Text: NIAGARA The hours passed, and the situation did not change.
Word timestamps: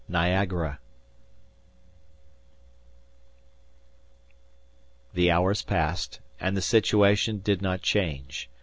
NIAGARA 0.09 0.79
The 5.13 5.29
hours 5.29 5.61
passed, 5.61 6.19
and 6.39 6.57
the 6.57 6.61
situation 6.63 7.37
did 7.37 7.61
not 7.61 7.83
change. 7.83 8.49